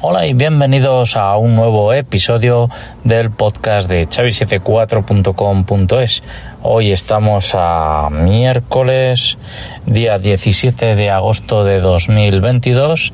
Hola 0.00 0.28
y 0.28 0.32
bienvenidos 0.32 1.16
a 1.16 1.36
un 1.38 1.56
nuevo 1.56 1.92
episodio 1.92 2.70
del 3.02 3.32
podcast 3.32 3.88
de 3.88 4.06
chavi74.com.es. 4.06 6.22
Hoy 6.62 6.92
estamos 6.92 7.56
a 7.58 8.08
miércoles, 8.08 9.38
día 9.86 10.20
17 10.20 10.94
de 10.94 11.10
agosto 11.10 11.64
de 11.64 11.80
2022 11.80 13.12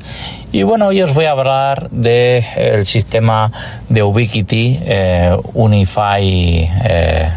y 0.52 0.62
bueno, 0.62 0.88
hoy 0.88 1.00
os 1.00 1.14
voy 1.14 1.24
a 1.24 1.30
hablar 1.30 1.88
del 1.88 2.44
el 2.54 2.84
sistema 2.84 3.50
de 3.88 4.02
Ubiquiti 4.02 4.78
eh, 4.82 5.34
Unify. 5.54 6.70
Eh, 6.84 7.30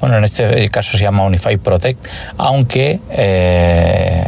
bueno, 0.00 0.16
en 0.16 0.24
este 0.24 0.70
caso 0.70 0.96
se 0.96 1.04
llama 1.04 1.24
Unify 1.24 1.58
Protect, 1.58 2.02
aunque 2.38 3.00
eh, 3.10 4.26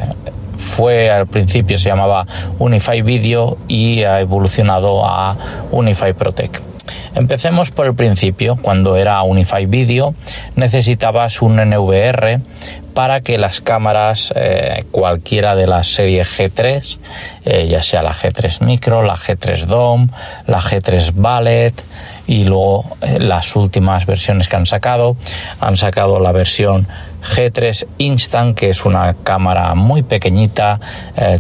fue 0.79 1.11
al 1.11 1.27
principio 1.27 1.77
se 1.77 1.89
llamaba 1.89 2.25
Unify 2.61 3.03
Video 3.03 3.59
y 3.67 4.05
ha 4.05 4.21
evolucionado 4.21 5.05
a 5.05 5.37
Unify 5.73 6.13
Protect. 6.13 6.59
Empecemos 7.17 7.73
por 7.73 7.87
el 7.87 7.97
principio, 7.97 8.57
cuando 8.63 8.95
era 8.95 9.21
Unify 9.25 9.67
Video 9.67 10.15
necesitabas 10.55 11.43
un 11.43 11.57
NVR 11.57 12.39
para 12.95 13.23
que 13.23 13.39
las 13.39 13.61
cámaras, 13.61 14.33
eh, 14.37 14.85
cualquiera 14.93 15.57
de 15.57 15.67
las 15.67 15.89
series 15.89 16.39
G3, 16.39 16.99
eh, 17.45 17.67
ya 17.69 17.83
sea 17.83 18.05
la 18.05 18.13
G3 18.13 18.65
Micro, 18.65 19.03
la 19.03 19.17
G3 19.17 19.67
DOM, 19.67 20.09
la 20.47 20.61
G3 20.61 21.11
Ballet 21.13 21.75
y 22.29 22.45
luego 22.45 22.85
eh, 23.01 23.19
las 23.19 23.57
últimas 23.57 24.07
versiones 24.07 24.49
que 24.49 24.55
han 24.55 24.67
sacado, 24.67 25.17
han 25.61 25.77
sacado 25.77 26.21
la 26.21 26.31
versión 26.31 26.87
G3 27.35 27.87
Instant, 27.99 28.57
que 28.57 28.71
es 28.71 28.85
una 28.85 29.15
cámara 29.23 29.75
muy 29.75 30.03
pequeñita, 30.03 30.81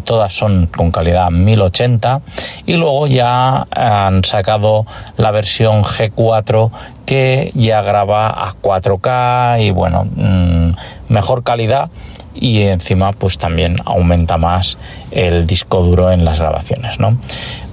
todas 0.04 0.32
son 0.32 0.66
con 0.66 0.90
calidad 0.90 1.30
1080 1.30 2.20
y 2.66 2.74
luego 2.74 3.06
ya 3.06 3.66
han 3.70 4.24
sacado 4.24 4.86
la 5.16 5.30
versión 5.30 5.82
G4 5.82 6.70
que 7.06 7.50
ya 7.54 7.80
graba 7.82 8.28
a 8.28 8.52
4K 8.60 9.62
y 9.62 9.70
bueno, 9.70 10.04
mm, 10.04 10.72
mejor 11.08 11.42
calidad 11.42 11.90
y 12.34 12.62
encima 12.62 13.12
pues 13.12 13.38
también 13.38 13.76
aumenta 13.84 14.36
más 14.38 14.78
el 15.10 15.46
disco 15.46 15.82
duro 15.82 16.10
en 16.10 16.24
las 16.24 16.38
grabaciones, 16.38 17.00
¿no? 17.00 17.18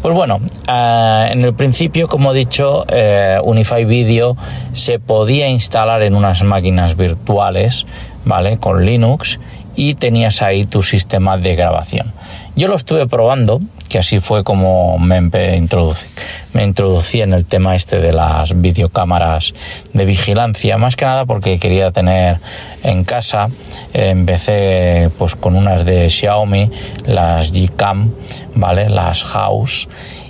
Pues 0.06 0.14
bueno, 0.14 0.40
eh, 0.72 1.30
en 1.32 1.42
el 1.42 1.56
principio, 1.56 2.08
como 2.08 2.32
he 2.32 2.38
dicho, 2.38 2.86
eh, 2.90 3.40
Unify 3.44 3.86
Video 3.86 4.38
se 4.72 5.00
podía 5.00 5.50
instalar 5.50 6.04
en 6.04 6.14
unas 6.14 6.44
máquinas 6.44 6.96
virtuales, 6.96 7.88
¿vale? 8.24 8.60
Con 8.60 8.86
Linux 8.86 9.40
y 9.76 9.96
tenías 9.96 10.44
ahí 10.44 10.66
tu 10.66 10.84
sistema 10.84 11.40
de 11.40 11.56
grabación. 11.56 12.14
Yo 12.56 12.68
lo 12.68 12.76
estuve 12.76 13.08
probando, 13.08 13.62
que 13.96 14.00
así 14.00 14.20
fue 14.20 14.44
como 14.44 15.00
me 15.00 15.20
introducí, 15.56 16.06
me 16.52 16.66
introducí 16.66 17.22
en 17.22 17.32
el 17.32 17.46
tema 17.46 17.78
este 17.78 18.00
de 18.00 18.12
las 18.12 18.60
videocámaras 18.60 19.54
de 19.94 20.04
vigilancia, 20.04 20.78
más 20.78 20.98
que 20.98 21.06
nada 21.06 21.24
porque 21.24 21.60
quería 21.60 21.92
tener 21.92 22.40
en 22.84 23.06
casa, 23.06 23.48
empecé 23.94 25.10
pues 25.18 25.38
con 25.38 25.56
unas 25.56 25.86
de 25.86 26.10
Xiaomi, 26.10 26.70
las 27.06 27.54
Gcam, 27.54 28.12
¿vale? 28.54 28.90
Las 28.90 29.24
House 29.24 29.88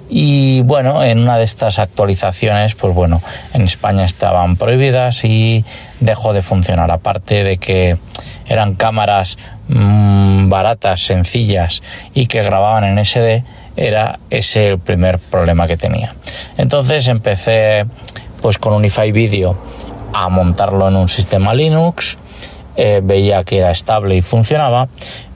y 0.08 0.62
bueno, 0.62 1.04
en 1.04 1.18
una 1.18 1.40
de 1.40 1.44
estas 1.44 1.80
actualizaciones, 1.80 2.76
pues 2.76 2.94
bueno, 2.94 3.24
en 3.56 3.64
España 3.64 4.06
estaban 4.06 4.58
prohibidas 4.58 5.26
y 5.26 5.66
dejó 6.00 6.34
de 6.34 6.44
funcionar. 6.44 6.92
Aparte 6.92 7.44
de 7.44 7.58
que 7.58 7.98
eran 8.48 8.76
cámaras 8.76 9.38
mmm, 9.68 10.50
baratas, 10.50 11.02
sencillas 11.02 11.82
y 12.14 12.28
que 12.28 12.42
grababan 12.44 12.84
en 12.84 13.04
SD, 13.04 13.44
era 13.76 14.20
ese 14.30 14.68
el 14.68 14.80
primer 14.80 15.20
problema 15.20 15.68
que 15.68 15.78
tenía. 15.78 16.16
Entonces 16.58 17.08
empecé 17.08 17.86
pues 18.42 18.58
con 18.58 18.74
Unify 18.74 19.12
Video 19.12 19.58
a 20.14 20.30
montarlo 20.30 20.88
en 20.88 20.96
un 20.96 21.10
sistema 21.10 21.54
Linux, 21.54 22.18
eh, 22.78 23.02
veía 23.04 23.44
que 23.44 23.58
era 23.58 23.72
estable 23.72 24.16
y 24.16 24.22
funcionaba, 24.22 24.88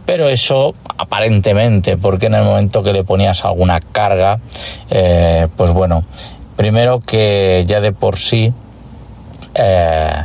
pero 0.06 0.30
eso 0.30 0.74
aparentemente, 0.98 1.98
porque 1.98 2.28
en 2.28 2.36
el 2.36 2.44
momento 2.44 2.82
que 2.82 2.94
le 2.94 3.04
ponías 3.04 3.46
alguna 3.46 3.80
carga, 3.80 4.40
eh, 4.90 5.48
pues 5.56 5.72
bueno, 5.72 6.04
primero 6.56 7.00
que 7.00 7.64
ya 7.68 7.80
de 7.80 7.92
por 7.92 8.18
sí 8.18 8.54
eh, 9.54 10.24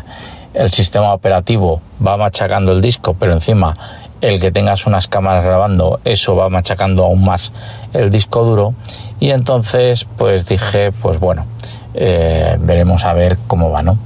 el 0.55 0.71
sistema 0.71 1.13
operativo 1.13 1.81
va 2.05 2.17
machacando 2.17 2.73
el 2.73 2.81
disco, 2.81 3.15
pero 3.19 3.33
encima 3.33 3.75
el 4.21 4.41
que 4.41 4.51
tengas 4.51 4.87
unas 4.87 5.07
cámaras 5.07 5.45
grabando, 5.45 6.01
eso 6.05 6.35
va 6.35 6.49
machacando 6.49 7.05
aún 7.05 7.25
más 7.25 7.53
el 7.93 8.09
disco 8.09 8.45
duro. 8.45 8.75
Y 9.21 9.31
entonces, 9.31 10.07
pues 10.17 10.47
dije, 10.47 10.93
pues 10.93 11.21
bueno, 11.21 11.45
eh, 11.93 12.57
veremos 12.59 13.05
a 13.05 13.13
ver 13.13 13.37
cómo 13.47 13.71
va, 13.71 13.83
¿no? 13.83 13.99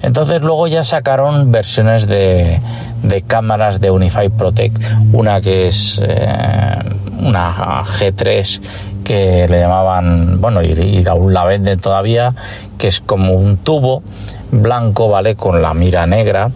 Entonces 0.00 0.42
luego 0.42 0.68
ya 0.68 0.84
sacaron 0.84 1.50
versiones 1.50 2.06
de, 2.06 2.60
de 3.02 3.22
cámaras 3.22 3.80
de 3.80 3.90
Unify 3.90 4.28
Protect, 4.28 4.82
una 5.12 5.40
que 5.40 5.66
es 5.66 6.00
eh, 6.04 6.78
una 7.18 7.82
G3 7.82 8.60
que 9.04 9.46
le 9.48 9.60
llamaban, 9.60 10.40
bueno, 10.40 10.62
y, 10.62 11.04
aún 11.06 11.34
la 11.34 11.44
venden 11.44 11.78
todavía, 11.78 12.34
que 12.78 12.88
es 12.88 13.00
como 13.00 13.34
un 13.34 13.58
tubo 13.58 14.02
blanco, 14.50 15.08
¿vale? 15.08 15.36
Con 15.36 15.62
la 15.62 15.74
mira 15.74 16.06
negra 16.06 16.50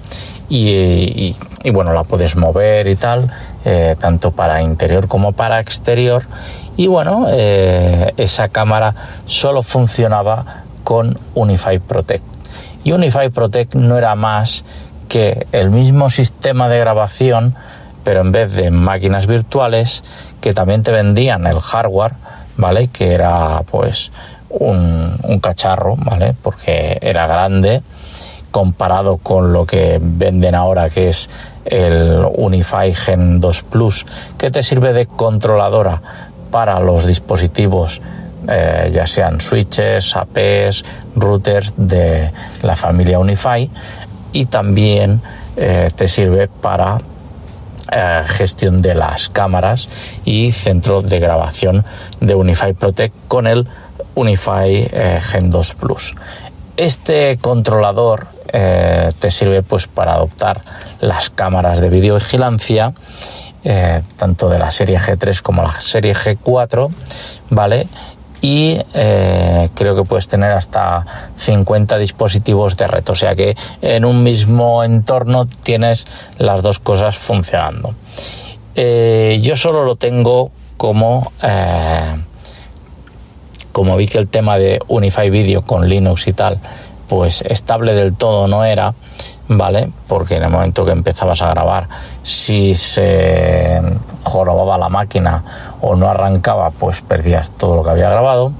y, 0.49 1.37
bueno, 1.73 1.93
la 1.93 2.05
puedes 2.05 2.37
mover 2.37 2.89
y 2.89 2.97
tal, 2.97 3.31
eh, 3.65 3.97
tanto 3.99 4.31
para 4.31 4.63
interior 4.63 5.07
como 5.07 5.33
para 5.33 5.61
exterior. 5.61 6.23
Y 6.77 6.87
bueno, 6.87 7.27
eh, 7.29 8.13
esa 8.17 8.49
cámara 8.49 8.95
solo 9.27 9.63
funcionaba 9.63 10.65
con 10.85 11.19
Unify 11.35 11.79
Protect. 11.79 12.25
Y 12.83 12.93
Unify 12.93 13.29
Protect 13.29 13.75
no 13.75 13.99
era 13.99 14.15
más 14.15 14.65
que 15.09 15.47
el 15.53 15.71
mismo 15.71 16.09
sistema 16.09 16.69
de 16.69 16.79
grabación, 16.79 17.55
pero 18.05 18.21
en 18.21 18.33
vez 18.33 18.53
de 18.55 18.71
máquinas 18.71 19.27
virtuales, 19.27 20.03
que 20.41 20.55
también 20.55 20.83
te 20.83 20.93
vendían 20.93 21.47
el 21.47 21.61
hardware, 21.61 22.15
¿vale? 22.59 22.89
Que 22.89 23.15
era 23.15 23.63
pues 23.63 24.13
un, 24.51 25.41
cacharro, 25.41 25.97
¿vale? 25.97 26.35
Porque 26.41 26.99
era 27.01 27.27
grande 27.27 27.83
comparado 28.51 29.19
con 29.19 29.53
lo 29.53 29.67
que 29.67 29.99
venden 30.01 30.55
ahora 30.55 30.89
que 30.89 31.09
es 31.09 31.29
el 31.65 32.27
Unify 32.37 32.95
Gen 32.95 33.41
2 33.41 33.63
Plus 33.65 34.07
que 34.39 34.51
te 34.51 34.63
sirve 34.63 34.95
de 34.95 35.05
controladora 35.05 36.01
para 36.51 36.81
los 36.81 37.07
dispositivos 37.07 38.01
eh, 38.51 38.91
ya 38.95 39.07
sean 39.07 39.41
switches, 39.41 40.17
APs, 40.17 40.83
routers 41.15 41.75
de 41.77 42.31
la 42.63 42.75
familia 42.75 43.19
Unify 43.19 43.69
y 44.33 44.47
también 44.47 45.21
eh, 45.57 45.91
te 45.95 46.09
sirve 46.09 46.49
para 46.49 46.97
eh, 47.91 48.23
gestión 48.27 48.83
de 48.83 48.95
las 48.95 49.29
cámaras 49.29 49.89
y 50.25 50.53
centro 50.53 51.03
de 51.03 51.19
grabación 51.19 51.85
de 52.21 52.35
Unify 52.35 52.75
Protect 52.75 53.15
con 53.29 53.47
el 53.47 53.67
Unify 54.15 54.89
Gen 55.21 55.51
2 55.51 55.75
Plus. 55.75 56.15
Este 56.77 57.39
controlador 57.41 58.29
eh, 58.53 59.11
te 59.19 59.31
sirve 59.31 59.63
pues 59.63 59.87
para 59.87 60.15
adoptar 60.15 60.63
las 61.01 61.29
cámaras 61.29 61.81
de 61.81 61.91
videovigilancia 61.91 62.95
eh, 63.65 64.03
tanto 64.17 64.49
de 64.49 64.59
la 64.59 64.71
serie 64.71 64.99
G3 64.99 65.43
como 65.43 65.63
la 65.63 65.73
serie 65.73 66.15
G4 66.15 66.89
vale 67.51 67.89
y 68.41 68.79
eh, 68.95 69.69
creo 69.75 69.97
que 69.97 70.05
puedes 70.05 70.29
tener 70.29 70.53
hasta 70.53 71.05
50 71.37 71.99
dispositivos 71.99 72.77
de 72.77 72.87
red 72.87 73.09
o 73.09 73.15
sea 73.15 73.35
que 73.35 73.57
en 73.83 74.05
un 74.05 74.23
mismo 74.23 74.85
entorno 74.85 75.47
tienes 75.47 76.07
las 76.39 76.63
dos 76.63 76.79
cosas 76.79 77.19
funcionando 77.19 77.95
yo 78.77 79.57
solo 79.57 79.85
lo 79.85 79.97
tengo 79.97 80.53
como 80.77 81.33
como 83.73 83.97
vi 83.97 84.07
que 84.07 84.19
el 84.19 84.29
tema 84.29 84.57
de 84.57 84.79
Unify 84.87 85.31
Video 85.31 85.63
con 85.63 85.89
Linux 85.89 86.29
y 86.29 86.33
tal 86.33 86.61
pues 87.09 87.43
estable 87.43 87.95
del 87.95 88.15
todo 88.15 88.47
no 88.47 88.65
era, 88.65 88.95
¿vale? 89.49 89.91
Porque 90.07 90.37
en 90.37 90.45
el 90.45 90.51
momento 90.51 90.85
que 90.85 90.93
empezabas 90.93 91.43
a 91.43 91.51
grabar, 91.51 91.89
si 92.23 92.75
se 92.75 93.81
jorobaba 94.29 94.79
la 94.79 94.89
máquina 94.89 95.43
o 95.81 95.97
no 95.97 96.09
arrancaba, 96.09 96.71
pues 96.71 97.01
perdías 97.01 97.51
todo 97.53 97.77
lo 97.77 97.85
que 97.85 97.91
había 97.91 98.11
grabado. 98.11 98.53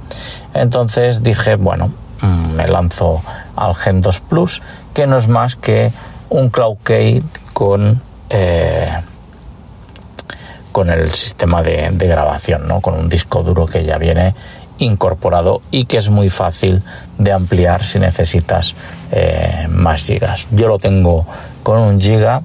Entonces 0.55 1.23
dije, 1.23 1.57
bueno, 1.57 1.91
mm, 2.23 2.53
me 2.53 2.67
lanzo 2.69 3.23
al 3.57 3.75
Gen 3.75 4.01
2 4.01 4.21
Plus, 4.21 4.63
que 4.95 5.07
no 5.07 5.17
es 5.17 5.29
más 5.29 5.57
que 5.57 5.93
un 6.31 6.51
Cloud 6.51 6.79
con, 7.53 8.01
eh, 8.31 8.91
con 10.73 10.91
el 10.91 11.11
sistema 11.11 11.63
de, 11.63 11.91
de 11.93 12.07
grabación, 12.07 12.67
¿no? 12.67 12.81
Con 12.81 12.95
un 12.95 13.09
disco 13.09 13.43
duro 13.43 13.67
que 13.67 13.85
ya 13.85 13.99
viene 13.99 14.35
incorporado 14.79 15.61
y 15.71 15.85
que 15.85 15.99
es 15.99 16.09
muy 16.09 16.31
fácil 16.31 16.83
de 17.19 17.33
ampliar 17.33 17.85
si 17.85 17.99
necesitas 17.99 18.75
eh, 19.11 19.67
más 19.69 20.05
gigas. 20.05 20.47
Yo 20.51 20.69
lo 20.69 20.79
tengo 20.79 21.27
con 21.63 21.79
un 21.79 22.01
giga 22.01 22.43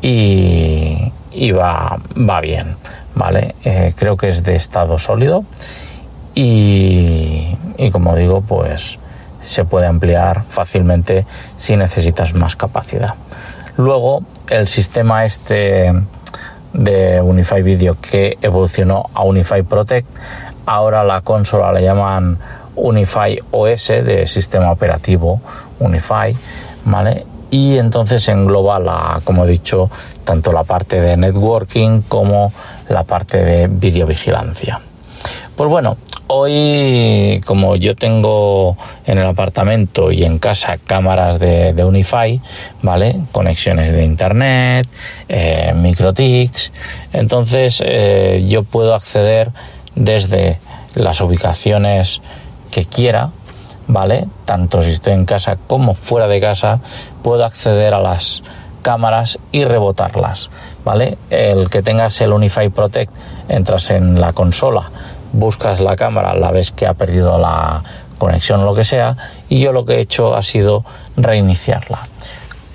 y, 0.00 1.12
va, 1.52 1.98
va 2.16 2.40
bien, 2.40 2.76
¿vale? 3.14 3.54
Eh, 3.64 3.92
creo 3.96 4.16
que 4.16 4.28
es 4.28 4.42
de 4.42 4.56
estado 4.56 4.98
sólido 4.98 5.44
y, 6.34 7.56
y 7.76 7.90
como 7.90 8.16
digo, 8.16 8.40
pues 8.40 8.98
se 9.42 9.64
puede 9.64 9.86
ampliar 9.86 10.44
fácilmente 10.48 11.26
si 11.56 11.76
necesitas 11.76 12.34
más 12.34 12.56
capacidad. 12.56 13.14
Luego, 13.76 14.22
el 14.48 14.68
sistema 14.68 15.24
este 15.24 15.92
de 16.72 17.20
Unify 17.20 17.62
Video 17.62 17.96
que 18.00 18.38
evolucionó 18.40 19.10
a 19.14 19.24
Unify 19.24 19.62
Protect, 19.62 20.08
ahora 20.66 21.04
la 21.04 21.20
consola 21.22 21.72
la 21.72 21.80
llaman 21.80 22.38
Unify 22.76 23.38
OS 23.50 23.88
de 23.88 24.26
sistema 24.26 24.70
operativo 24.70 25.40
Unify, 25.80 26.34
¿vale? 26.84 27.26
Y 27.52 27.76
entonces 27.76 28.26
engloba 28.28 28.80
la, 28.80 29.20
como 29.24 29.44
he 29.44 29.48
dicho, 29.48 29.90
tanto 30.24 30.52
la 30.52 30.64
parte 30.64 31.00
de 31.00 31.18
networking 31.18 32.00
como 32.00 32.50
la 32.88 33.04
parte 33.04 33.44
de 33.44 33.68
videovigilancia. 33.68 34.80
Pues 35.54 35.68
bueno, 35.68 35.98
hoy 36.28 37.42
como 37.44 37.76
yo 37.76 37.94
tengo 37.94 38.78
en 39.04 39.18
el 39.18 39.26
apartamento 39.26 40.10
y 40.10 40.24
en 40.24 40.38
casa 40.38 40.78
cámaras 40.78 41.38
de, 41.38 41.84
Unify, 41.84 42.40
¿vale? 42.80 43.20
Conexiones 43.32 43.92
de 43.92 44.02
internet, 44.02 44.88
eh, 45.28 45.74
microtics, 45.76 46.72
entonces 47.12 47.82
eh, 47.84 48.46
yo 48.48 48.62
puedo 48.62 48.94
acceder 48.94 49.50
desde 49.94 50.58
las 50.94 51.20
ubicaciones 51.20 52.22
que 52.70 52.86
quiera, 52.86 53.30
¿vale? 53.86 54.26
Tanto 54.44 54.82
si 54.82 54.90
estoy 54.90 55.14
en 55.14 55.24
casa 55.24 55.56
como 55.66 55.94
fuera 55.94 56.28
de 56.28 56.40
casa, 56.40 56.80
puedo 57.22 57.44
acceder 57.44 57.94
a 57.94 58.00
las 58.00 58.42
cámaras 58.82 59.38
y 59.52 59.64
rebotarlas, 59.64 60.50
¿vale? 60.84 61.16
El 61.30 61.70
que 61.70 61.82
tengas 61.82 62.20
el 62.20 62.32
Unify 62.32 62.68
Protect, 62.68 63.12
entras 63.48 63.90
en 63.90 64.20
la 64.20 64.32
consola, 64.32 64.90
buscas 65.32 65.80
la 65.80 65.96
cámara, 65.96 66.34
la 66.34 66.50
ves 66.50 66.72
que 66.72 66.86
ha 66.86 66.94
perdido 66.94 67.38
la 67.38 67.82
conexión 68.18 68.60
o 68.60 68.64
lo 68.64 68.74
que 68.74 68.84
sea, 68.84 69.16
y 69.48 69.60
yo 69.60 69.72
lo 69.72 69.84
que 69.84 69.94
he 69.94 70.00
hecho 70.00 70.34
ha 70.34 70.42
sido 70.42 70.84
reiniciarla. 71.16 72.00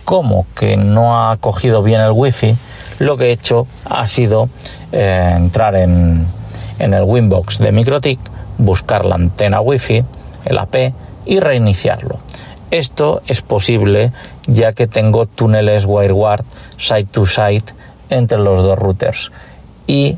Como 0.06 0.46
que 0.56 0.78
no 0.78 1.30
ha 1.30 1.36
cogido 1.38 1.84
bien 1.84 2.00
el 2.00 2.12
wifi, 2.12 2.56
lo 3.00 3.18
que 3.18 3.26
he 3.26 3.32
hecho 3.32 3.68
ha 3.86 4.08
sido 4.08 4.50
eh, 4.92 5.34
entrar 5.36 5.76
en, 5.76 6.26
en 6.80 6.94
el 6.94 7.04
Winbox 7.04 7.60
de 7.60 7.72
MikroTik, 7.72 8.20
buscar 8.58 9.06
la 9.06 9.16
antena 9.16 9.62
Wi-Fi, 9.62 10.04
el 10.48 10.58
AP 10.58 10.94
y 11.26 11.40
reiniciarlo. 11.40 12.20
Esto 12.72 13.22
es 13.28 13.42
posible 13.42 14.12
ya 14.48 14.74
que 14.74 14.88
tengo 14.88 15.26
túneles 15.26 15.86
WireGuard 15.86 16.44
side 16.78 17.08
to 17.12 17.26
side 17.26 17.64
entre 18.10 18.40
los 18.40 18.64
dos 18.64 18.78
routers. 18.78 19.32
Y 19.86 20.18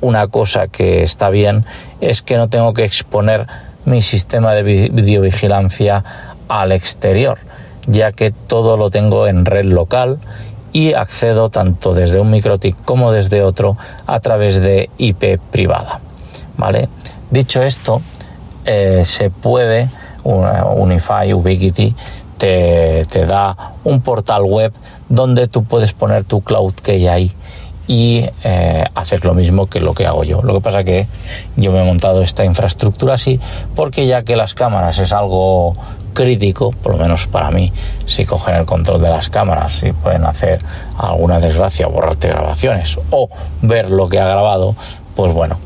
una 0.00 0.28
cosa 0.28 0.68
que 0.68 1.02
está 1.02 1.30
bien 1.30 1.64
es 2.00 2.22
que 2.22 2.36
no 2.36 2.48
tengo 2.48 2.72
que 2.72 2.84
exponer 2.84 3.46
mi 3.84 4.02
sistema 4.02 4.52
de 4.52 4.62
videovigilancia 4.62 6.04
al 6.48 6.72
exterior, 6.72 7.38
ya 7.86 8.12
que 8.12 8.30
todo 8.30 8.76
lo 8.76 8.90
tengo 8.90 9.26
en 9.26 9.44
red 9.44 9.66
local 9.66 10.18
y 10.72 10.94
accedo 10.94 11.50
tanto 11.50 11.94
desde 11.94 12.20
un 12.20 12.30
MikroTik 12.30 12.84
como 12.84 13.12
desde 13.12 13.42
otro 13.42 13.76
a 14.06 14.20
través 14.20 14.60
de 14.60 14.90
IP 14.98 15.38
privada. 15.50 16.00
¿Vale? 16.56 16.88
Dicho 17.30 17.62
esto, 17.62 18.00
eh, 18.64 19.02
se 19.04 19.30
puede, 19.30 19.88
Unify, 20.24 21.32
Ubiquiti, 21.32 21.94
te, 22.38 23.04
te, 23.06 23.26
da 23.26 23.74
un 23.84 24.00
portal 24.00 24.42
web 24.42 24.72
donde 25.08 25.48
tú 25.48 25.64
puedes 25.64 25.92
poner 25.92 26.24
tu 26.24 26.40
cloud 26.40 26.72
key 26.74 27.06
ahí 27.06 27.32
y 27.86 28.24
eh, 28.42 28.84
hacer 28.94 29.24
lo 29.24 29.34
mismo 29.34 29.66
que 29.66 29.80
lo 29.80 29.94
que 29.94 30.06
hago 30.06 30.24
yo. 30.24 30.40
Lo 30.42 30.54
que 30.54 30.60
pasa 30.60 30.84
que 30.84 31.06
yo 31.56 31.72
me 31.72 31.82
he 31.82 31.84
montado 31.84 32.22
esta 32.22 32.44
infraestructura 32.44 33.14
así 33.14 33.40
porque 33.74 34.06
ya 34.06 34.22
que 34.22 34.36
las 34.36 34.54
cámaras 34.54 34.98
es 34.98 35.12
algo 35.12 35.76
crítico, 36.14 36.70
por 36.70 36.92
lo 36.92 36.98
menos 36.98 37.26
para 37.26 37.50
mí, 37.50 37.72
si 38.06 38.24
cogen 38.24 38.54
el 38.54 38.64
control 38.64 39.02
de 39.02 39.10
las 39.10 39.28
cámaras 39.28 39.82
y 39.82 39.92
pueden 39.92 40.24
hacer 40.24 40.60
alguna 40.96 41.40
desgracia, 41.40 41.88
borrarte 41.88 42.28
grabaciones 42.28 42.98
o 43.10 43.28
ver 43.62 43.90
lo 43.90 44.08
que 44.08 44.20
ha 44.20 44.28
grabado, 44.28 44.76
pues 45.16 45.32
bueno, 45.32 45.58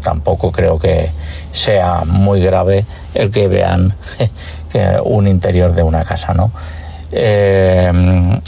tampoco 0.00 0.52
creo 0.52 0.78
que 0.78 1.10
sea 1.52 2.04
muy 2.04 2.40
grave 2.40 2.84
el 3.14 3.30
que 3.30 3.48
vean 3.48 3.94
un 5.04 5.26
interior 5.26 5.74
de 5.74 5.82
una 5.82 6.04
casa, 6.04 6.34
¿no? 6.34 6.52
Eh, 7.12 7.90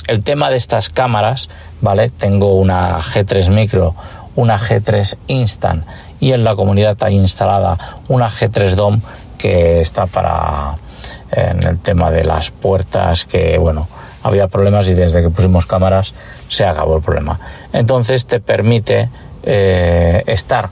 el 0.06 0.22
tema 0.22 0.50
de 0.50 0.56
estas 0.56 0.88
cámaras, 0.88 1.48
¿vale? 1.80 2.10
Tengo 2.10 2.54
una 2.54 3.00
G3 3.00 3.50
Micro, 3.50 3.94
una 4.36 4.58
G3 4.58 5.16
Instant 5.26 5.84
y 6.20 6.32
en 6.32 6.44
la 6.44 6.54
comunidad 6.54 6.96
hay 7.02 7.16
instalada 7.16 7.76
una 8.08 8.30
G3 8.30 8.74
DOM 8.74 9.00
que 9.38 9.80
está 9.80 10.06
para 10.06 10.76
en 11.32 11.62
el 11.64 11.78
tema 11.80 12.10
de 12.10 12.24
las 12.24 12.50
puertas 12.50 13.24
que 13.24 13.58
bueno 13.58 13.88
había 14.22 14.46
problemas 14.46 14.88
y 14.88 14.94
desde 14.94 15.20
que 15.20 15.30
pusimos 15.30 15.66
cámaras 15.66 16.14
se 16.48 16.64
acabó 16.64 16.96
el 16.96 17.02
problema 17.02 17.40
entonces 17.72 18.26
te 18.26 18.38
permite 18.38 19.08
eh, 19.42 20.22
estar 20.26 20.68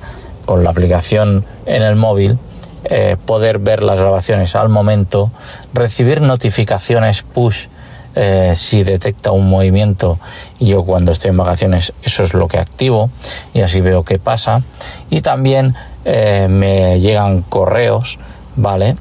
con 0.50 0.64
la 0.64 0.70
aplicación 0.70 1.44
en 1.64 1.82
el 1.82 1.94
móvil 1.94 2.36
eh, 2.82 3.16
poder 3.24 3.60
ver 3.60 3.84
las 3.84 4.00
grabaciones 4.00 4.56
al 4.56 4.68
momento 4.68 5.30
recibir 5.72 6.20
notificaciones 6.20 7.22
push 7.22 7.68
eh, 8.16 8.54
si 8.56 8.82
detecta 8.82 9.30
un 9.30 9.48
movimiento. 9.48 10.18
Yo 10.58 10.82
cuando 10.82 11.12
estoy 11.12 11.30
en 11.30 11.36
vacaciones 11.36 11.92
eso 12.02 12.24
es 12.24 12.34
lo 12.34 12.48
que 12.48 12.58
activo 12.58 13.10
y 13.54 13.60
así 13.60 13.80
veo 13.80 14.02
qué 14.02 14.18
pasa. 14.18 14.62
Y 15.08 15.20
también 15.20 15.76
me 16.04 16.98
llegan 16.98 17.42
correos 17.42 18.18
vale 18.56 18.96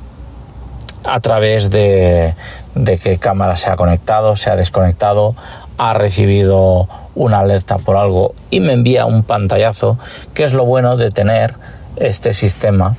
a 1.04 1.20
través 1.22 1.72
de, 1.72 2.36
de 2.76 2.98
qué 3.00 3.18
cámara 3.18 3.56
se 3.56 3.72
ha 3.72 3.76
conectado, 3.76 4.36
se 4.36 4.52
ha 4.52 4.56
desconectado, 4.56 5.34
ha 5.80 5.94
recibido 5.94 6.88
una 7.16 7.40
alerta 7.40 7.78
por 7.78 7.96
algo 7.96 8.36
y 8.52 8.60
me 8.60 8.74
envía 8.74 9.06
un 9.06 9.24
pantallazo, 9.24 9.98
que 10.34 10.44
es 10.44 10.54
lo 10.54 10.66
bueno 10.66 10.98
de 10.98 11.10
tener 11.10 11.56
este 11.96 12.34
sistema 12.34 12.98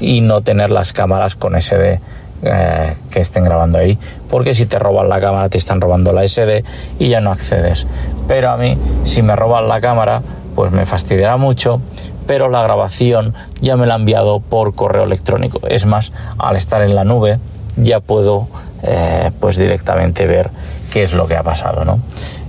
y 0.00 0.22
no 0.22 0.40
tener 0.40 0.70
las 0.70 0.92
cámaras 0.92 1.36
con 1.36 1.60
SD 1.60 2.00
eh, 2.42 2.96
que 3.10 3.20
estén 3.20 3.44
grabando 3.44 3.78
ahí, 3.78 3.98
porque 4.30 4.54
si 4.54 4.64
te 4.64 4.78
roban 4.78 5.08
la 5.08 5.20
cámara 5.20 5.50
te 5.50 5.58
están 5.58 5.82
robando 5.82 6.12
la 6.12 6.26
SD 6.26 6.64
y 6.98 7.08
ya 7.08 7.20
no 7.20 7.30
accedes. 7.30 7.86
Pero 8.26 8.50
a 8.50 8.56
mí, 8.56 8.78
si 9.04 9.22
me 9.22 9.36
roban 9.36 9.68
la 9.68 9.80
cámara, 9.80 10.22
pues 10.54 10.72
me 10.72 10.86
fastidiará 10.86 11.36
mucho, 11.36 11.82
pero 12.26 12.48
la 12.48 12.62
grabación 12.62 13.34
ya 13.60 13.76
me 13.76 13.86
la 13.86 13.94
ha 13.94 13.98
enviado 13.98 14.40
por 14.40 14.74
correo 14.74 15.04
electrónico. 15.04 15.60
Es 15.68 15.84
más, 15.84 16.10
al 16.38 16.56
estar 16.56 16.80
en 16.80 16.94
la 16.94 17.04
nube 17.04 17.38
ya 17.76 18.00
puedo 18.00 18.48
eh, 18.82 19.30
pues 19.40 19.56
directamente 19.56 20.26
ver 20.26 20.50
qué 20.94 21.02
es 21.02 21.12
lo 21.12 21.26
que 21.26 21.36
ha 21.36 21.42
pasado, 21.42 21.84
¿no? 21.84 21.98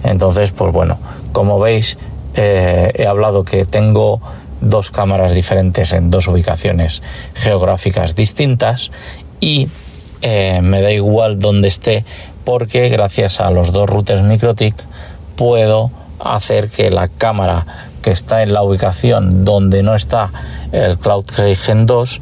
Entonces, 0.03 0.51
pues 0.51 0.71
bueno, 0.71 0.99
como 1.31 1.59
veis, 1.59 1.97
eh, 2.35 2.91
he 2.93 3.07
hablado 3.07 3.43
que 3.43 3.65
tengo 3.65 4.21
dos 4.61 4.91
cámaras 4.91 5.33
diferentes 5.33 5.93
en 5.93 6.11
dos 6.11 6.27
ubicaciones 6.27 7.01
geográficas 7.33 8.13
distintas 8.13 8.91
y 9.39 9.67
eh, 10.21 10.59
me 10.61 10.83
da 10.83 10.91
igual 10.91 11.39
donde 11.39 11.69
esté 11.69 12.05
porque 12.43 12.87
gracias 12.89 13.39
a 13.39 13.49
los 13.49 13.71
dos 13.71 13.89
routers 13.89 14.21
MikroTik 14.21 14.75
puedo 15.35 15.89
hacer 16.19 16.69
que 16.69 16.91
la 16.91 17.07
cámara 17.07 17.65
que 18.03 18.11
está 18.11 18.43
en 18.43 18.53
la 18.53 18.61
ubicación 18.61 19.43
donde 19.43 19.81
no 19.81 19.95
está 19.95 20.29
el 20.71 20.99
Cloud 20.99 21.25
Gen 21.55 21.87
2 21.87 22.21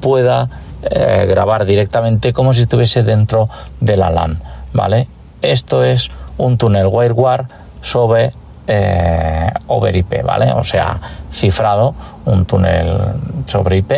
pueda 0.00 0.48
eh, 0.82 1.26
grabar 1.28 1.64
directamente 1.64 2.32
como 2.32 2.54
si 2.54 2.60
estuviese 2.62 3.02
dentro 3.02 3.48
de 3.80 3.96
la 3.96 4.10
LAN, 4.10 4.40
¿vale? 4.72 5.08
Esto 5.44 5.84
es 5.84 6.10
un 6.38 6.56
túnel 6.58 6.86
WireGuard 6.86 7.46
sobre 7.80 8.30
eh, 8.66 9.50
over 9.66 9.94
IP, 9.94 10.22
¿vale? 10.24 10.52
O 10.52 10.64
sea, 10.64 10.98
cifrado, 11.30 11.94
un 12.24 12.46
túnel 12.46 12.96
sobre 13.44 13.78
IP 13.78 13.92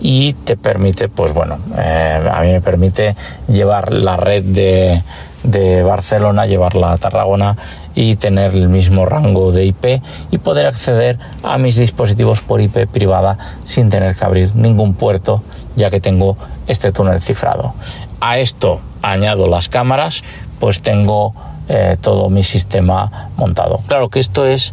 y 0.00 0.32
te 0.32 0.56
permite, 0.56 1.08
pues 1.08 1.34
bueno, 1.34 1.58
eh, 1.76 2.30
a 2.32 2.40
mí 2.40 2.52
me 2.52 2.62
permite 2.62 3.14
llevar 3.48 3.92
la 3.92 4.16
red 4.16 4.44
de, 4.44 5.02
de 5.42 5.82
Barcelona, 5.82 6.46
llevarla 6.46 6.92
a 6.92 6.98
Tarragona 6.98 7.56
y 7.94 8.16
tener 8.16 8.52
el 8.52 8.70
mismo 8.70 9.04
rango 9.04 9.52
de 9.52 9.66
IP 9.66 10.02
y 10.30 10.38
poder 10.38 10.66
acceder 10.66 11.18
a 11.42 11.58
mis 11.58 11.76
dispositivos 11.76 12.40
por 12.40 12.62
IP 12.62 12.86
privada 12.86 13.36
sin 13.64 13.90
tener 13.90 14.16
que 14.16 14.24
abrir 14.24 14.56
ningún 14.56 14.94
puerto 14.94 15.42
ya 15.76 15.90
que 15.90 16.00
tengo 16.00 16.36
este 16.66 16.92
túnel 16.92 17.20
cifrado. 17.20 17.74
A 18.20 18.38
esto 18.38 18.80
añado 19.02 19.48
las 19.48 19.68
cámaras, 19.68 20.22
pues 20.62 20.80
tengo 20.80 21.34
eh, 21.68 21.96
todo 22.00 22.30
mi 22.30 22.44
sistema 22.44 23.30
montado. 23.36 23.80
Claro 23.88 24.10
que 24.10 24.20
esto 24.20 24.46
es 24.46 24.72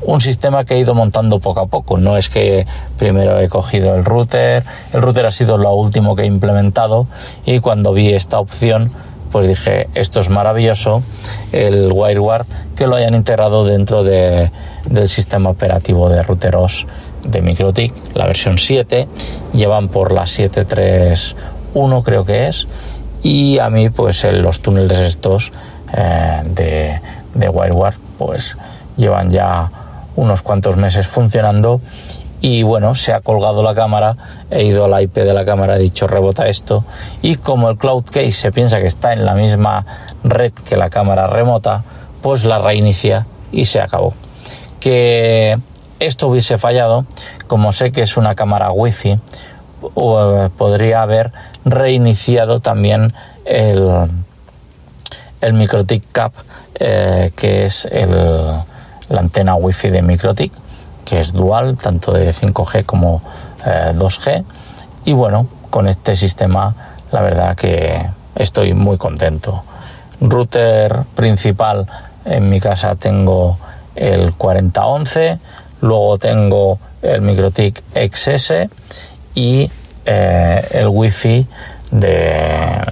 un 0.00 0.22
sistema 0.22 0.64
que 0.64 0.76
he 0.76 0.78
ido 0.78 0.94
montando 0.94 1.40
poco 1.40 1.60
a 1.60 1.66
poco. 1.66 1.98
No 1.98 2.16
es 2.16 2.30
que 2.30 2.66
primero 2.96 3.38
he 3.38 3.50
cogido 3.50 3.94
el 3.94 4.06
router, 4.06 4.64
el 4.94 5.02
router 5.02 5.26
ha 5.26 5.30
sido 5.30 5.58
lo 5.58 5.74
último 5.74 6.16
que 6.16 6.22
he 6.22 6.26
implementado 6.26 7.06
y 7.44 7.60
cuando 7.60 7.92
vi 7.92 8.14
esta 8.14 8.40
opción 8.40 8.92
pues 9.30 9.46
dije, 9.46 9.90
esto 9.92 10.20
es 10.20 10.30
maravilloso, 10.30 11.02
el 11.52 11.92
WireGuard, 11.92 12.46
que 12.74 12.86
lo 12.86 12.96
hayan 12.96 13.12
integrado 13.12 13.66
dentro 13.66 14.04
de, 14.04 14.50
del 14.88 15.08
sistema 15.10 15.50
operativo 15.50 16.08
de 16.08 16.22
routeros 16.22 16.86
de 17.28 17.42
MikroTik, 17.42 17.92
la 18.14 18.24
versión 18.24 18.56
7, 18.56 19.06
llevan 19.52 19.88
por 19.88 20.12
la 20.12 20.26
731 20.26 22.02
creo 22.02 22.24
que 22.24 22.46
es, 22.46 22.66
y 23.26 23.58
a 23.58 23.70
mí 23.70 23.90
pues 23.90 24.22
los 24.22 24.60
túneles 24.60 25.00
estos 25.00 25.50
eh, 25.92 26.42
de, 26.44 27.00
de 27.34 27.48
WireWare 27.48 27.96
pues 28.18 28.56
llevan 28.96 29.30
ya 29.30 29.68
unos 30.14 30.42
cuantos 30.42 30.76
meses 30.76 31.08
funcionando 31.08 31.80
y 32.40 32.62
bueno, 32.62 32.94
se 32.94 33.12
ha 33.12 33.22
colgado 33.22 33.64
la 33.64 33.74
cámara, 33.74 34.16
he 34.48 34.62
ido 34.62 34.84
a 34.84 34.88
la 34.88 35.02
IP 35.02 35.16
de 35.16 35.34
la 35.34 35.44
cámara, 35.44 35.74
he 35.74 35.80
dicho 35.80 36.06
rebota 36.06 36.46
esto 36.46 36.84
y 37.20 37.34
como 37.34 37.68
el 37.68 37.78
Cloud 37.78 38.04
Case 38.04 38.30
se 38.30 38.52
piensa 38.52 38.78
que 38.78 38.86
está 38.86 39.12
en 39.12 39.24
la 39.24 39.34
misma 39.34 39.84
red 40.22 40.52
que 40.52 40.76
la 40.76 40.88
cámara 40.88 41.26
remota, 41.26 41.82
pues 42.22 42.44
la 42.44 42.60
reinicia 42.60 43.26
y 43.50 43.64
se 43.64 43.80
acabó. 43.80 44.14
Que 44.78 45.58
esto 45.98 46.28
hubiese 46.28 46.58
fallado, 46.58 47.06
como 47.48 47.72
sé 47.72 47.90
que 47.90 48.02
es 48.02 48.16
una 48.16 48.36
cámara 48.36 48.70
wifi, 48.70 49.16
eh, 49.96 50.48
podría 50.56 51.02
haber 51.02 51.32
reiniciado 51.66 52.60
también 52.60 53.12
el, 53.44 54.08
el 55.40 55.52
MikroTik 55.52 56.12
Cap, 56.12 56.32
eh, 56.76 57.32
que 57.36 57.66
es 57.66 57.88
la 57.90 58.64
antena 59.20 59.56
wifi 59.56 59.90
de 59.90 60.00
MikroTik, 60.00 60.52
que 61.04 61.20
es 61.20 61.32
dual, 61.32 61.76
tanto 61.76 62.12
de 62.12 62.30
5G 62.30 62.86
como 62.86 63.20
2G. 63.64 64.38
Eh, 64.38 64.44
y 65.04 65.12
bueno, 65.12 65.48
con 65.70 65.88
este 65.88 66.16
sistema, 66.16 66.74
la 67.10 67.20
verdad 67.20 67.56
que 67.56 68.06
estoy 68.36 68.72
muy 68.72 68.96
contento. 68.96 69.64
Router 70.20 71.02
principal 71.14 71.86
en 72.24 72.48
mi 72.48 72.60
casa 72.60 72.94
tengo 72.94 73.58
el 73.94 74.34
4011, 74.34 75.38
luego 75.80 76.18
tengo 76.18 76.78
el 77.02 77.22
MikroTik 77.22 77.82
XS 78.12 78.68
y 79.34 79.70
eh, 80.06 80.64
el 80.70 80.86
Wi-Fi 80.86 81.46
de 81.90 82.32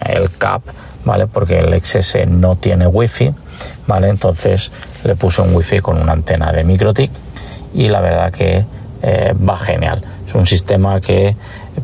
el 0.07 0.31
CAP, 0.37 0.63
¿vale? 1.05 1.29
Porque 1.29 1.61
el 1.61 1.81
XS 1.81 2.27
no 2.27 2.57
tiene 2.57 2.89
Wi-Fi, 2.89 3.33
¿vale? 3.87 4.09
Entonces 4.09 4.73
le 5.05 5.15
puse 5.15 5.41
un 5.43 5.55
Wi-Fi 5.55 5.79
con 5.79 6.01
una 6.01 6.13
antena 6.13 6.51
de 6.51 6.65
MikroTik 6.65 7.11
y 7.73 7.89
la 7.89 8.01
verdad 8.01 8.33
que 8.33 8.65
eh, 9.03 9.35
va 9.49 9.57
genial. 9.57 10.03
Es 10.27 10.35
un 10.35 10.45
sistema 10.45 11.01
que 11.01 11.37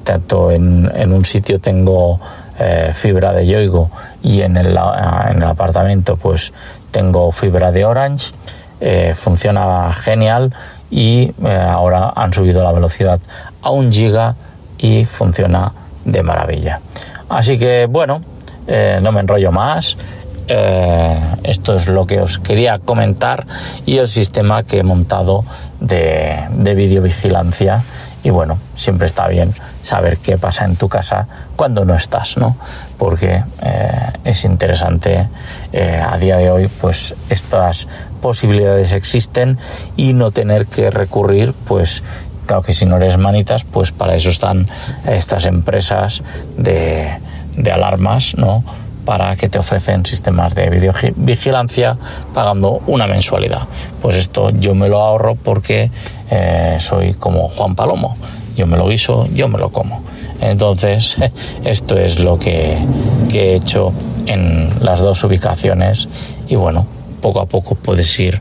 tanto 0.02 0.50
en, 0.50 0.90
en 0.94 1.12
un 1.12 1.24
sitio 1.24 1.60
tengo 1.60 2.18
eh, 2.58 2.90
fibra 2.92 3.32
de 3.32 3.46
Yoigo 3.46 3.88
y 4.24 4.42
en 4.42 4.56
el, 4.56 4.76
en 4.76 5.42
el, 5.42 5.48
apartamento 5.48 6.16
pues 6.16 6.52
tengo 6.90 7.30
fibra 7.30 7.70
de 7.70 7.84
Orange. 7.84 8.32
Funciona 9.14 9.92
genial 9.92 10.54
y 10.90 11.34
ahora 11.44 12.14
han 12.16 12.32
subido 12.32 12.64
la 12.64 12.72
velocidad 12.72 13.20
a 13.60 13.70
un 13.70 13.92
giga 13.92 14.34
y 14.80 15.04
funciona 15.04 15.72
de 16.04 16.22
maravilla. 16.22 16.80
Así 17.28 17.58
que 17.58 17.86
bueno, 17.86 18.22
no 19.00 19.12
me 19.12 19.20
enrollo 19.20 19.52
más. 19.52 19.96
Eh, 20.52 21.36
esto 21.44 21.76
es 21.76 21.86
lo 21.86 22.08
que 22.08 22.20
os 22.20 22.40
quería 22.40 22.80
comentar 22.80 23.46
y 23.86 23.98
el 23.98 24.08
sistema 24.08 24.64
que 24.64 24.78
he 24.78 24.82
montado 24.82 25.44
de, 25.78 26.48
videovigilancia 26.74 27.84
y 28.24 28.30
bueno, 28.30 28.58
siempre 28.74 29.06
está 29.06 29.28
bien 29.28 29.54
saber 29.82 30.18
qué 30.18 30.38
pasa 30.38 30.64
en 30.64 30.74
tu 30.74 30.88
casa 30.88 31.28
cuando 31.54 31.84
no 31.84 31.94
estás, 31.94 32.36
¿no? 32.36 32.56
Porque 32.98 33.44
eh, 33.62 34.12
es 34.24 34.44
interesante 34.44 35.28
eh, 35.72 36.02
a 36.04 36.18
día 36.18 36.36
de 36.38 36.50
hoy, 36.50 36.66
pues 36.66 37.14
estas 37.28 37.86
posibilidades 38.20 38.92
existen 38.92 39.56
y 39.96 40.14
no 40.14 40.32
tener 40.32 40.66
que 40.66 40.90
recurrir, 40.90 41.54
pues 41.66 42.02
claro 42.50 42.64
que 42.64 42.74
si 42.74 42.84
no 42.84 42.96
eres 42.96 43.16
manitas, 43.16 43.62
pues 43.62 43.92
para 43.92 44.16
eso 44.16 44.28
están 44.28 44.66
estas 45.06 45.46
empresas 45.46 46.20
de, 46.56 47.08
de 47.56 47.70
alarmas, 47.70 48.34
¿no? 48.36 48.64
para 49.04 49.36
que 49.36 49.48
te 49.48 49.60
ofrecen 49.60 50.04
sistemas 50.04 50.56
de 50.56 50.68
videovigilancia 50.68 51.96
pagando 52.34 52.82
una 52.88 53.06
mensualidad. 53.06 53.68
Pues 54.02 54.16
esto 54.16 54.50
yo 54.50 54.74
me 54.74 54.88
lo 54.88 55.00
ahorro 55.00 55.36
porque 55.36 55.92
eh, 56.28 56.78
soy 56.80 57.14
como 57.14 57.46
Juan 57.46 57.76
Palomo. 57.76 58.16
Yo 58.56 58.66
me 58.66 58.76
lo 58.76 58.88
guiso, 58.88 59.28
yo 59.32 59.46
me 59.46 59.56
lo 59.56 59.70
como. 59.70 60.02
Entonces, 60.40 61.18
esto 61.64 61.96
es 61.96 62.18
lo 62.18 62.36
que, 62.36 62.84
que 63.30 63.52
he 63.52 63.54
hecho 63.54 63.92
en 64.26 64.70
las 64.80 64.98
dos 64.98 65.22
ubicaciones 65.22 66.08
y 66.48 66.56
bueno, 66.56 66.84
poco 67.22 67.42
a 67.42 67.46
poco 67.46 67.76
puedes 67.76 68.18
ir 68.18 68.40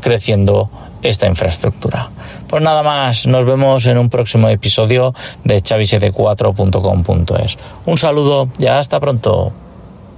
creciendo 0.00 0.70
esta 1.02 1.26
infraestructura. 1.26 2.08
Pues 2.48 2.62
nada 2.62 2.82
más, 2.82 3.26
nos 3.26 3.44
vemos 3.44 3.86
en 3.86 3.98
un 3.98 4.08
próximo 4.08 4.48
episodio 4.48 5.14
de 5.44 5.62
chavi74.com.es. 5.62 7.58
Un 7.86 7.98
saludo 7.98 8.48
y 8.58 8.66
hasta 8.66 8.98
pronto. 9.00 9.52